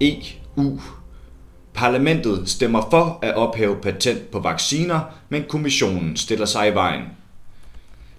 [0.00, 0.80] EU.
[1.74, 7.02] Parlamentet stemmer for at ophæve patent på vacciner, men kommissionen stiller sig i vejen.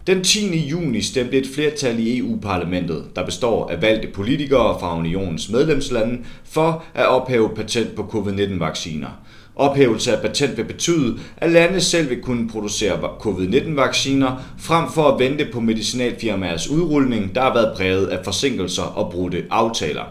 [0.07, 0.67] Den 10.
[0.67, 6.83] juni stemte et flertal i EU-parlamentet, der består af valgte politikere fra unionens medlemslande, for
[6.93, 9.09] at ophæve patent på covid-19-vacciner.
[9.55, 15.19] Ophævelse af patent vil betyde, at lande selv vil kunne producere covid-19-vacciner, frem for at
[15.19, 20.03] vente på medicinalfirmaers udrulning, der har været præget af forsinkelser og brudte aftaler.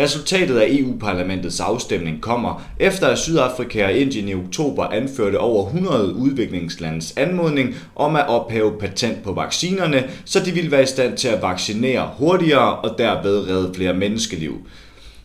[0.00, 6.14] Resultatet af EU-parlamentets afstemning kommer efter at Sydafrika og Indien i oktober anførte over 100
[6.14, 11.28] udviklingslandes anmodning om at ophæve patent på vaccinerne, så de ville være i stand til
[11.28, 14.58] at vaccinere hurtigere og derved redde flere menneskeliv.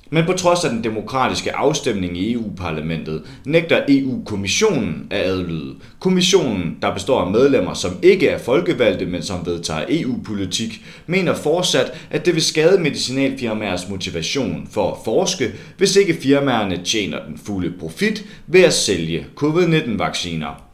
[0.10, 5.76] Men på trods af den demokratiske afstemning i EU-parlamentet, nægter EU-kommissionen at adlyde.
[6.00, 12.08] Kommissionen, der består af medlemmer, som ikke er folkevalgte, men som vedtager EU-politik, mener fortsat,
[12.12, 17.74] at det vil skade medicinalfirmaers motivation for at forske, hvis ikke firmaerne tjener den fulde
[17.80, 20.65] profit ved at sælge covid-19-vacciner.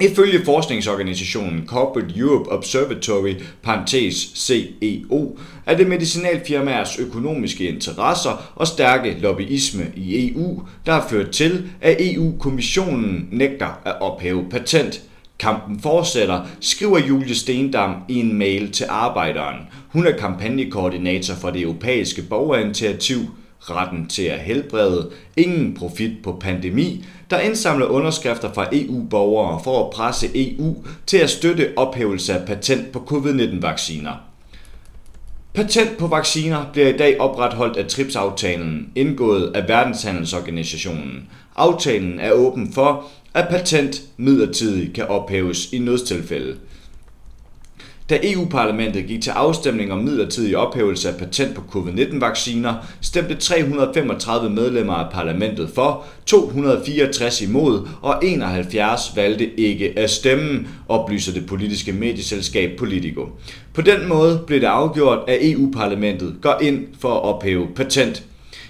[0.00, 9.92] Ifølge forskningsorganisationen Corporate Europe Observatory, parentes CEO, er det medicinalfirmaers økonomiske interesser og stærke lobbyisme
[9.96, 15.02] i EU, der har ført til, at EU-kommissionen nægter at ophæve patent.
[15.38, 19.56] Kampen fortsætter, skriver Julie Stendam i en mail til arbejderen.
[19.88, 23.18] Hun er kampagnekoordinator for det europæiske borgerinitiativ
[23.60, 29.90] retten til at helbrede, ingen profit på pandemi, der indsamler underskrifter fra EU-borgere for at
[29.90, 30.76] presse EU
[31.06, 34.12] til at støtte ophævelse af patent på covid-19-vacciner.
[35.54, 41.28] Patent på vacciner bliver i dag opretholdt af TRIPS-aftalen, indgået af Verdenshandelsorganisationen.
[41.56, 43.04] Aftalen er åben for,
[43.34, 46.56] at patent midlertidigt kan ophæves i nødstilfælde.
[48.10, 54.94] Da EU-parlamentet gik til afstemning om midlertidig ophævelse af patent på covid-19-vacciner, stemte 335 medlemmer
[54.94, 62.78] af parlamentet for, 264 imod og 71 valgte ikke at stemme, oplyser det politiske medieselskab
[62.78, 63.28] Politico.
[63.74, 68.22] På den måde blev det afgjort, at EU-parlamentet går ind for at ophæve patent.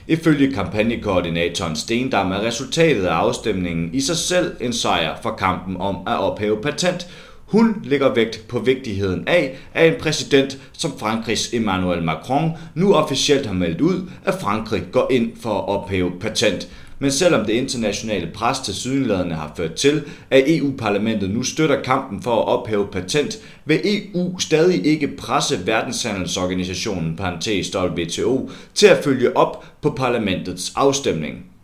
[0.09, 5.97] Ifølge kampagnekoordinatoren Stendam er resultatet af afstemningen i sig selv en sejr for kampen om
[6.07, 7.07] at ophæve patent,
[7.47, 13.47] hun lægger vægt på vigtigheden af, at en præsident som Frankrigs Emmanuel Macron nu officielt
[13.47, 16.69] har meldt ud, at Frankrig går ind for at ophæve patent.
[16.99, 22.23] Men selvom det internationale pres til sydenladende har ført til, at EU-parlamentet nu støtter kampen
[22.23, 29.37] for at ophæve patent, vil EU stadig ikke presse verdenshandelsorganisationen parentes WTO til at følge
[29.37, 31.56] op på parlamentets afstemning.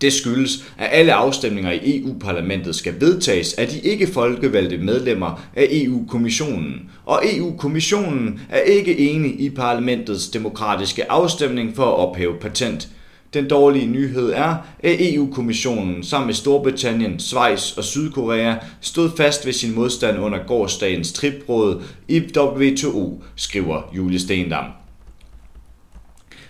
[0.00, 5.66] Det skyldes, at alle afstemninger i EU-parlamentet skal vedtages af de ikke folkevalgte medlemmer af
[5.70, 12.88] EU-kommissionen, og EU-kommissionen er ikke enig i parlamentets demokratiske afstemning for at ophæve patent.
[13.34, 19.52] Den dårlige nyhed er, at EU-kommissionen sammen med Storbritannien, Schweiz og Sydkorea stod fast ved
[19.52, 24.83] sin modstand under gårdsdagens tripråd i WTO, skriver Julie Stendam.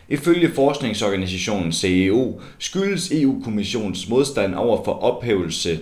[0.09, 5.81] Ifølge forskningsorganisationen CEO skyldes EU-kommissionens modstand over for ophævelse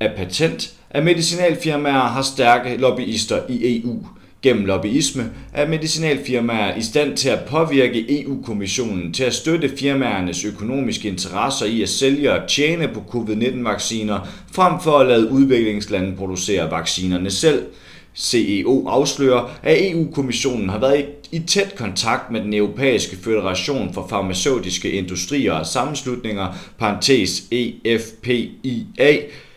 [0.00, 4.06] af patent, at medicinalfirmaer har stærke lobbyister i EU.
[4.42, 11.08] Gennem lobbyisme er medicinalfirmaer i stand til at påvirke EU-kommissionen til at støtte firmaernes økonomiske
[11.08, 17.30] interesser i at sælge og tjene på covid-19-vacciner, frem for at lade udviklingslande producere vaccinerne
[17.30, 17.66] selv–
[18.16, 24.06] CEO afslører, at EU-kommissionen har været i i tæt kontakt med den europæiske føderation for
[24.10, 27.42] farmaceutiske industrier og sammenslutninger, parentes
[27.84, 29.16] EFPIA,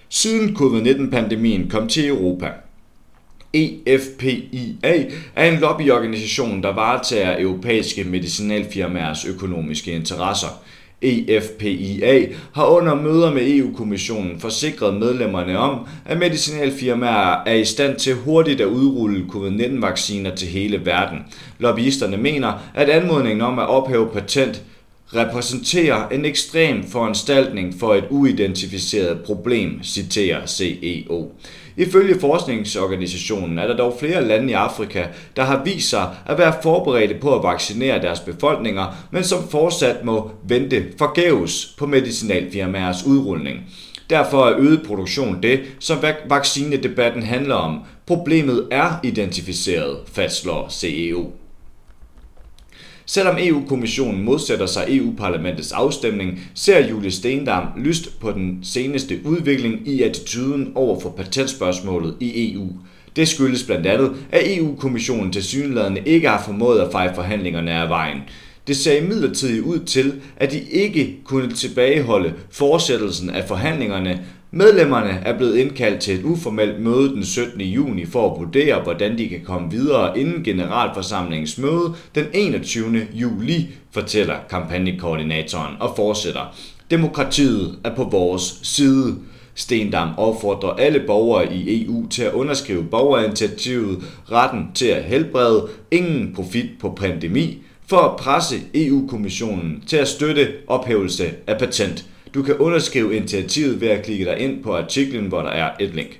[0.10, 2.52] siden covid-19-pandemien kom til Europa.
[3.54, 10.64] EFPIA er en lobbyorganisation, der varetager europæiske medicinalfirmaers økonomiske interesser.
[11.02, 18.16] EFPIA har under møder med EU-kommissionen forsikret medlemmerne om, at medicinalfirmaer er i stand til
[18.16, 21.20] hurtigt at udrulle covid-19-vacciner til hele verden.
[21.60, 24.64] Lobbyisterne mener, at anmodningen om at ophæve patent
[25.16, 31.32] repræsenterer en ekstrem foranstaltning for et uidentificeret problem, citerer CEO.
[31.78, 36.54] Ifølge forskningsorganisationen er der dog flere lande i Afrika, der har vist sig at være
[36.64, 43.60] forberedte på at vaccinere deres befolkninger, men som fortsat må vente forgæves på medicinalfirmaers udrulning.
[44.10, 45.98] Derfor er øget produktion det, som
[46.30, 47.80] vaccinedebatten handler om.
[48.06, 51.32] Problemet er identificeret, fastslår CEO.
[53.12, 60.02] Selvom EU-kommissionen modsætter sig EU-parlamentets afstemning, ser Julie Stendam lyst på den seneste udvikling i
[60.02, 62.68] attituden over for patentspørgsmålet i EU.
[63.16, 67.90] Det skyldes blandt andet, at EU-kommissionen til synlædende ikke har formået at feje forhandlingerne af
[67.90, 68.18] vejen.
[68.68, 74.26] Det ser imidlertid ud til, at de ikke kunne tilbageholde fortsættelsen af forhandlingerne.
[74.52, 77.62] Medlemmerne er blevet indkaldt til et uformelt møde den 17.
[77.62, 83.08] juni for at vurdere, hvordan de kan komme videre inden generalforsamlingens møde den 21.
[83.14, 86.56] juli, fortæller kampagnekoordinatoren og fortsætter.
[86.92, 89.16] Demokratiet er på vores side.
[89.56, 96.34] Stendam opfordrer alle borgere i EU til at underskrive borgerinitiativet retten til at helbrede ingen
[96.36, 97.58] profit på pandemi
[97.88, 102.06] for at presse EU-kommissionen til at støtte ophævelse af patent.
[102.34, 105.96] Du kan underskrive initiativet ved at klikke dig ind på artiklen, hvor der er et
[105.96, 106.20] link.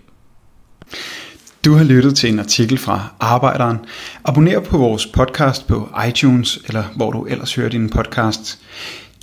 [1.66, 3.78] Du har lyttet til en artikel fra Arbejderen.
[4.26, 8.60] Abonner på vores podcast på iTunes, eller hvor du ellers hører din podcast.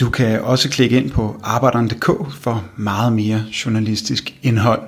[0.01, 2.11] Du kan også klikke ind på arbejderen.dk
[2.41, 4.83] for meget mere journalistisk indhold.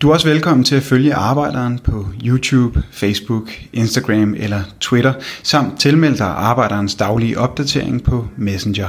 [0.00, 5.12] Du er også velkommen til at følge Arbejderen på YouTube, Facebook, Instagram eller Twitter,
[5.42, 8.88] samt tilmelde dig Arbejderens daglige opdatering på Messenger.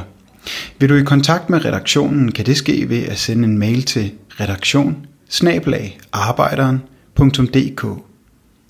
[0.79, 4.11] Vil du i kontakt med redaktionen, kan det ske ved at sende en mail til
[4.39, 5.05] redaktion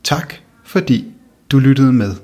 [0.03, 0.33] Tak
[0.65, 1.05] fordi
[1.51, 2.15] du lyttede med.